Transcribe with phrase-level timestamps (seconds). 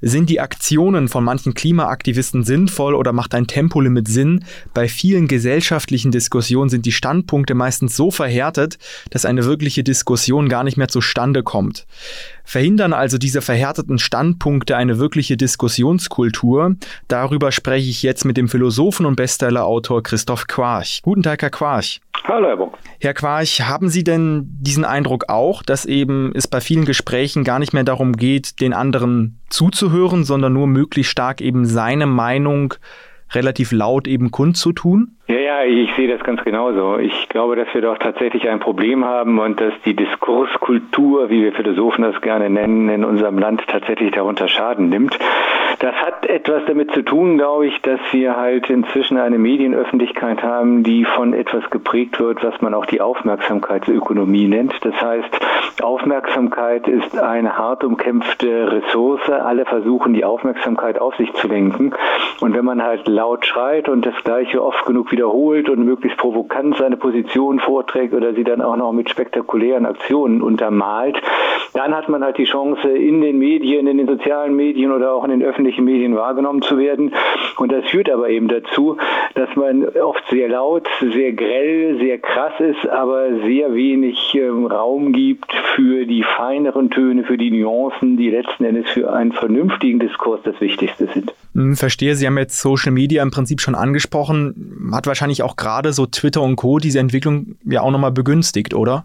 [0.00, 4.44] Sind die Aktionen von manchen Klimaaktivisten sinnvoll oder macht ein Tempolimit Sinn?
[4.72, 8.78] Bei vielen gesellschaftlichen Diskussionen sind die Standpunkte meistens so verhärtet,
[9.10, 11.84] dass eine wirkliche Diskussion gar nicht mehr zustande kommt.
[12.48, 16.76] Verhindern also diese verhärteten Standpunkte eine wirkliche Diskussionskultur?
[17.06, 21.00] Darüber spreche ich jetzt mit dem Philosophen und Bestsellerautor Christoph Quarch.
[21.02, 22.00] Guten Tag, Herr Quarch.
[22.24, 22.78] Hallo, Herr Bock.
[23.00, 27.58] Herr Quarch, haben Sie denn diesen Eindruck auch, dass eben es bei vielen Gesprächen gar
[27.58, 32.72] nicht mehr darum geht, den anderen zuzuhören, sondern nur möglichst stark eben seine Meinung
[33.32, 35.16] relativ laut eben kundzutun?
[35.26, 36.98] Ja, ja, ich sehe das ganz genauso.
[36.98, 41.52] Ich glaube, dass wir doch tatsächlich ein Problem haben und dass die Diskurskultur, wie wir
[41.52, 45.18] Philosophen das gerne nennen, in unserem Land tatsächlich darunter Schaden nimmt.
[45.80, 50.82] Das hat etwas damit zu tun, glaube ich, dass wir halt inzwischen eine Medienöffentlichkeit haben,
[50.82, 54.74] die von etwas geprägt wird, was man auch die Aufmerksamkeitsökonomie nennt.
[54.84, 55.38] Das heißt,
[55.80, 59.30] Aufmerksamkeit ist eine hart umkämpfte Ressource.
[59.30, 61.94] Alle versuchen, die Aufmerksamkeit auf sich zu lenken.
[62.40, 66.76] Und wenn man halt laut schreit und das Gleiche oft genug wiederholt und möglichst provokant
[66.76, 71.22] seine Position vorträgt oder sie dann auch noch mit spektakulären Aktionen untermalt,
[71.74, 75.22] dann hat man halt die Chance, in den Medien, in den sozialen Medien oder auch
[75.22, 77.12] in den öffentlichen Medien wahrgenommen zu werden.
[77.58, 78.96] Und das führt aber eben dazu,
[79.34, 85.12] dass man oft sehr laut, sehr grell, sehr krass ist, aber sehr wenig ähm, Raum
[85.12, 90.40] gibt für die feineren Töne, für die Nuancen, die letzten Endes für einen vernünftigen Diskurs
[90.44, 91.32] das Wichtigste sind.
[91.54, 94.90] Hm, verstehe, Sie haben jetzt Social Media im Prinzip schon angesprochen.
[94.92, 96.78] Hat wahrscheinlich auch gerade so Twitter und Co.
[96.78, 99.04] diese Entwicklung ja auch nochmal begünstigt, oder?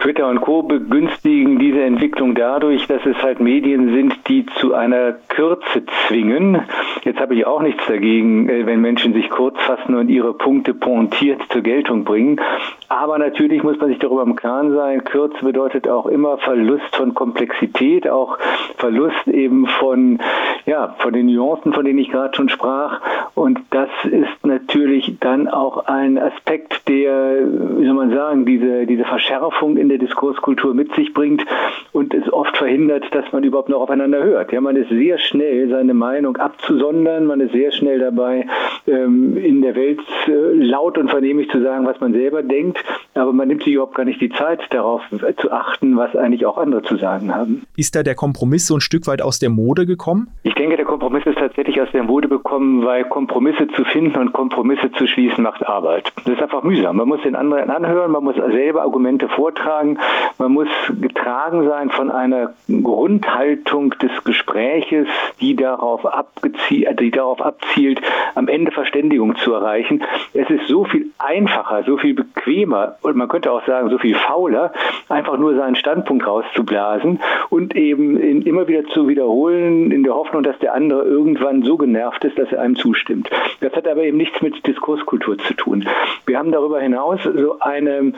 [0.00, 0.62] Twitter und Co.
[0.62, 6.62] begünstigen diese Entwicklung dadurch, dass es halt Medien sind, die zu einer Kürze zwingen.
[7.02, 10.72] Jetzt habe ich auch nichts dagegen, äh, wenn Menschen sich kurz fassen und ihre Punkte
[10.72, 12.40] pointiert zur Geltung bringen.
[12.88, 17.14] Aber natürlich muss man sich darüber im Klaren sein, Kürze bedeutet auch immer Verlust von
[17.14, 18.38] Komplexität, auch
[18.76, 20.20] Verlust eben von,
[20.64, 23.00] ja, von den Nuancen, von denen ich gerade schon sprach.
[23.34, 24.97] Und das ist natürlich
[25.38, 27.38] dann auch ein Aspekt, der,
[27.78, 31.44] wie soll man sagen, diese, diese Verschärfung in der Diskurskultur mit sich bringt
[31.92, 34.52] und es oft verhindert, dass man überhaupt noch aufeinander hört.
[34.52, 38.46] Ja, man ist sehr schnell, seine Meinung abzusondern, man ist sehr schnell dabei,
[38.86, 42.84] ähm, in der Welt äh, laut und vernehmlich zu sagen, was man selber denkt,
[43.14, 45.02] aber man nimmt sich überhaupt gar nicht die Zeit darauf
[45.38, 47.62] zu achten, was eigentlich auch andere zu sagen haben.
[47.76, 50.28] Ist da der Kompromiss so ein Stück weit aus der Mode gekommen?
[50.42, 54.32] Ich denke, der Kompromiss ist tatsächlich aus der Mode gekommen, weil Kompromisse zu finden und
[54.32, 56.12] Kompromisse zu schließen macht Arbeit.
[56.24, 56.96] Das ist einfach mühsam.
[56.96, 59.98] Man muss den anderen anhören, man muss selber Argumente vortragen,
[60.38, 60.68] man muss
[61.00, 65.08] getragen sein von einer Grundhaltung des Gespräches,
[65.40, 68.00] die darauf, abgezielt, die darauf abzielt,
[68.34, 70.02] am Ende Verständigung zu erreichen.
[70.32, 74.14] Es ist so viel einfacher, so viel bequemer und man könnte auch sagen, so viel
[74.14, 74.72] fauler,
[75.08, 80.58] einfach nur seinen Standpunkt rauszublasen und eben immer wieder zu wiederholen, in der Hoffnung, dass
[80.58, 83.28] der andere irgendwann so genervt ist, dass er einem zustimmt.
[83.60, 84.66] Das hat aber eben nichts mit
[85.08, 85.88] Diskurskultur zu tun.
[86.26, 88.12] Wir haben darüber hinaus so eine,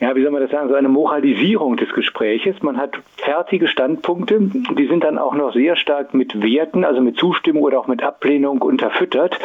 [0.00, 2.62] ja, wie soll man das sagen, so eine Moralisierung des Gespräches.
[2.62, 7.16] Man hat fertige Standpunkte, die sind dann auch noch sehr stark mit Werten, also mit
[7.16, 9.38] Zustimmung oder auch mit Ablehnung unterfüttert.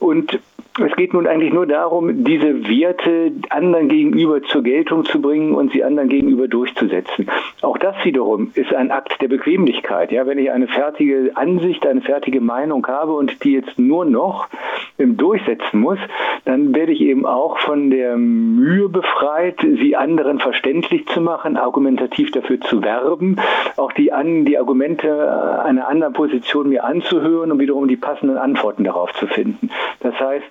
[0.00, 0.40] Und
[0.78, 5.72] es geht nun eigentlich nur darum, diese Werte anderen gegenüber zur Geltung zu bringen und
[5.72, 7.28] sie anderen gegenüber durchzusetzen.
[7.60, 10.12] Auch das wiederum ist ein Akt der Bequemlichkeit.
[10.12, 14.48] Ja, wenn ich eine fertige Ansicht, eine fertige Meinung habe und die jetzt nur noch
[14.96, 15.98] durchsetzen muss,
[16.44, 22.30] dann werde ich eben auch von der Mühe befreit, sie anderen verständlich zu machen, argumentativ
[22.30, 23.36] dafür zu werben,
[23.76, 28.84] auch die, an, die Argumente einer anderen Position mir anzuhören und wiederum die passenden Antworten
[28.84, 29.70] darauf zu finden.
[30.00, 30.46] Das heißt,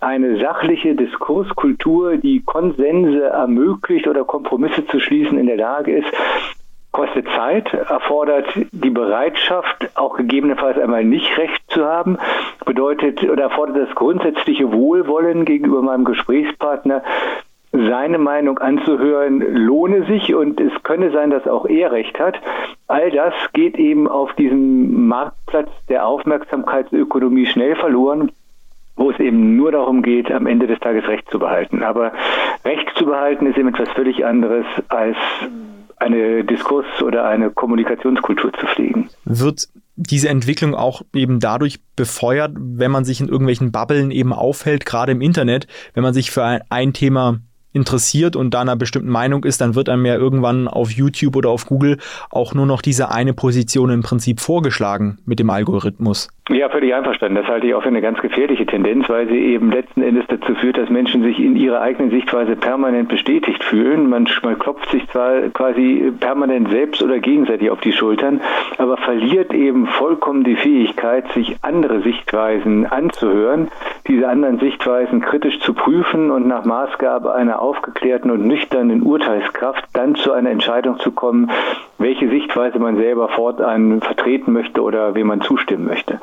[0.00, 6.08] eine sachliche Diskurskultur, die Konsense ermöglicht oder Kompromisse zu schließen in der Lage ist,
[6.94, 12.18] kostet Zeit, erfordert die Bereitschaft, auch gegebenenfalls einmal nicht recht zu haben,
[12.64, 17.02] bedeutet oder erfordert das grundsätzliche Wohlwollen gegenüber meinem Gesprächspartner,
[17.72, 22.36] seine Meinung anzuhören, lohne sich und es könne sein, dass auch er recht hat.
[22.86, 28.30] All das geht eben auf diesem Marktplatz der Aufmerksamkeitsökonomie schnell verloren
[28.96, 31.82] wo es eben nur darum geht, am Ende des Tages Recht zu behalten.
[31.82, 32.12] Aber
[32.64, 35.16] Recht zu behalten ist eben etwas völlig anderes als
[35.96, 39.08] eine Diskurs- oder eine Kommunikationskultur zu pflegen.
[39.24, 44.86] Wird diese Entwicklung auch eben dadurch befeuert, wenn man sich in irgendwelchen Bubblen eben aufhält,
[44.86, 47.38] gerade im Internet, wenn man sich für ein, ein Thema
[47.72, 51.50] interessiert und da einer bestimmten Meinung ist, dann wird einem ja irgendwann auf YouTube oder
[51.50, 51.98] auf Google
[52.30, 56.28] auch nur noch diese eine Position im Prinzip vorgeschlagen mit dem Algorithmus.
[56.50, 57.36] Ja, völlig einverstanden.
[57.36, 60.54] Das halte ich auch für eine ganz gefährliche Tendenz, weil sie eben letzten Endes dazu
[60.54, 64.10] führt, dass Menschen sich in ihrer eigenen Sichtweise permanent bestätigt fühlen.
[64.10, 68.42] Man, man klopft sich zwar quasi permanent selbst oder gegenseitig auf die Schultern,
[68.76, 73.68] aber verliert eben vollkommen die Fähigkeit, sich andere Sichtweisen anzuhören,
[74.06, 80.14] diese anderen Sichtweisen kritisch zu prüfen und nach Maßgabe einer aufgeklärten und nüchternen Urteilskraft dann
[80.14, 81.50] zu einer Entscheidung zu kommen,
[82.04, 86.20] welche Sichtweise man selber fortan vertreten möchte oder wem man zustimmen möchte.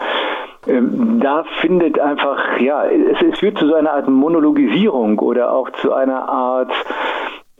[0.67, 5.71] Ähm, da findet einfach, ja, es, es führt zu so einer Art Monologisierung oder auch
[5.71, 6.71] zu einer Art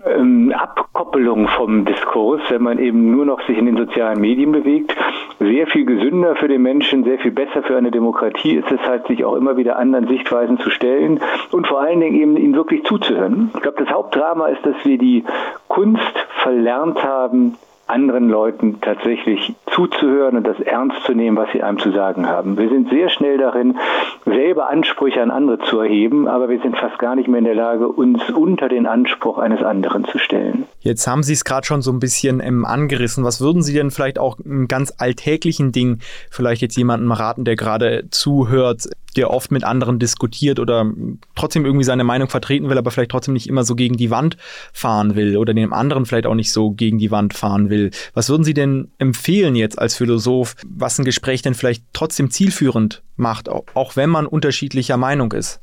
[0.06, 4.96] ähm, Abkoppelung vom Diskurs, wenn man eben nur noch sich in den sozialen Medien bewegt.
[5.40, 9.08] Sehr viel gesünder für den Menschen, sehr viel besser für eine Demokratie ist es halt,
[9.08, 11.20] sich auch immer wieder anderen Sichtweisen zu stellen
[11.52, 13.50] und vor allen Dingen eben ihnen wirklich zuzuhören.
[13.56, 15.24] Ich glaube, das Hauptdrama ist, dass wir die
[15.68, 17.58] Kunst verlernt haben,
[17.92, 22.58] anderen Leuten tatsächlich zuzuhören und das ernst zu nehmen, was sie einem zu sagen haben.
[22.58, 23.78] Wir sind sehr schnell darin,
[24.26, 27.56] selber Ansprüche an andere zu erheben, aber wir sind fast gar nicht mehr in der
[27.56, 30.66] Lage, uns unter den Anspruch eines anderen zu stellen.
[30.80, 33.24] Jetzt haben Sie es gerade schon so ein bisschen ähm, angerissen.
[33.24, 36.00] Was würden Sie denn vielleicht auch im ganz alltäglichen Ding
[36.30, 40.90] vielleicht jetzt jemandem raten, der gerade zuhört, der oft mit anderen diskutiert oder
[41.36, 44.38] trotzdem irgendwie seine Meinung vertreten will, aber vielleicht trotzdem nicht immer so gegen die Wand
[44.74, 47.81] fahren will oder dem anderen vielleicht auch nicht so gegen die Wand fahren will.
[48.14, 53.04] Was würden Sie denn empfehlen jetzt als Philosoph, was ein Gespräch denn vielleicht trotzdem zielführend
[53.16, 55.61] macht, auch wenn man unterschiedlicher Meinung ist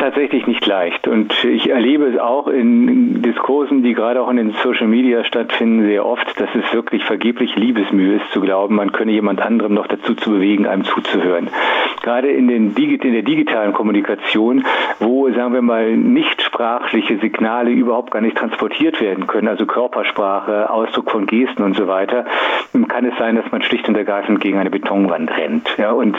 [0.00, 4.54] tatsächlich nicht leicht und ich erlebe es auch in Diskursen, die gerade auch in den
[4.62, 9.12] Social Media stattfinden, sehr oft, dass es wirklich vergeblich Liebesmühe ist zu glauben, man könne
[9.12, 11.48] jemand anderem noch dazu zu bewegen, einem zuzuhören.
[12.02, 14.64] Gerade in, den, in der digitalen Kommunikation,
[14.98, 20.70] wo, sagen wir mal, nicht sprachliche Signale überhaupt gar nicht transportiert werden können, also Körpersprache,
[20.70, 22.24] Ausdruck von Gesten und so weiter,
[22.88, 25.68] kann es sein, dass man schlicht und ergreifend gegen eine Betonwand rennt.
[25.76, 26.16] Ja, und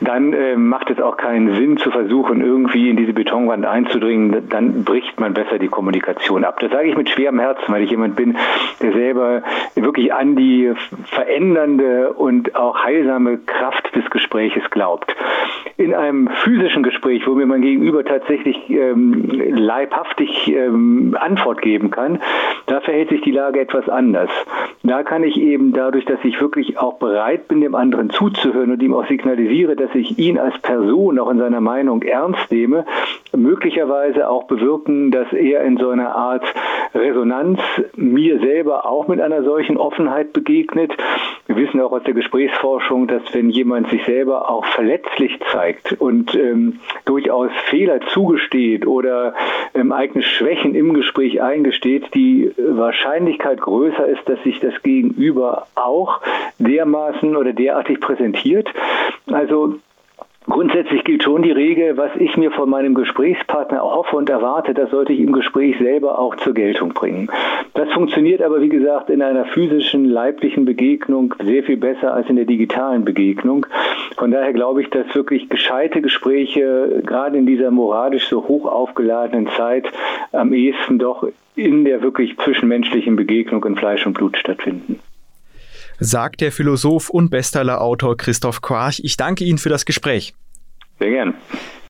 [0.00, 4.84] dann äh, macht es auch keinen Sinn zu versuchen, irgendwie in diese Betonwand einzudringen, dann
[4.84, 6.60] bricht man besser die Kommunikation ab.
[6.60, 8.36] Das sage ich mit schwerem Herzen, weil ich jemand bin,
[8.82, 9.42] der selber
[9.74, 10.72] wirklich an die
[11.06, 15.14] verändernde und auch heilsame Kraft des Gespräches glaubt.
[15.78, 22.20] In einem physischen Gespräch, wo mir mein Gegenüber tatsächlich ähm, leibhaftig ähm, Antwort geben kann,
[22.66, 24.30] da verhält sich die Lage etwas anders.
[24.86, 28.82] Da kann ich eben dadurch, dass ich wirklich auch bereit bin, dem anderen zuzuhören und
[28.82, 32.84] ihm auch signalisiere, dass ich ihn als Person auch in seiner Meinung ernst nehme,
[33.34, 36.44] möglicherweise auch bewirken, dass er in so einer Art
[36.94, 37.60] Resonanz
[37.96, 40.92] mir selber auch mit einer solchen Offenheit begegnet.
[41.46, 46.34] Wir wissen auch aus der Gesprächsforschung, dass wenn jemand sich selber auch verletzlich zeigt und
[46.34, 49.34] ähm, durchaus Fehler zugesteht oder
[49.74, 56.20] ähm, eigene Schwächen im Gespräch eingesteht, die Wahrscheinlichkeit größer ist, dass sich das Gegenüber auch
[56.58, 58.68] dermaßen oder derartig präsentiert.
[59.26, 59.74] Also
[60.46, 64.90] Grundsätzlich gilt schon die Regel, was ich mir von meinem Gesprächspartner hoffe und erwarte, das
[64.90, 67.30] sollte ich im Gespräch selber auch zur Geltung bringen.
[67.72, 72.36] Das funktioniert aber, wie gesagt, in einer physischen, leiblichen Begegnung sehr viel besser als in
[72.36, 73.64] der digitalen Begegnung.
[74.18, 79.48] Von daher glaube ich, dass wirklich gescheite Gespräche, gerade in dieser moralisch so hoch aufgeladenen
[79.56, 79.86] Zeit,
[80.32, 81.26] am ehesten doch
[81.56, 85.00] in der wirklich zwischenmenschlichen Begegnung in Fleisch und Blut stattfinden
[85.98, 89.00] sagt der Philosoph und Bestsellerautor Christoph Quarch.
[89.02, 90.34] Ich danke Ihnen für das Gespräch.
[90.98, 91.34] Sehr gern.